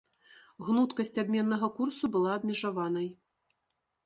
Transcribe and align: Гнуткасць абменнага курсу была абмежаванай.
Гнуткасць 0.69 1.13
абменнага 1.23 1.69
курсу 1.77 2.09
была 2.17 2.31
абмежаванай. 2.39 3.07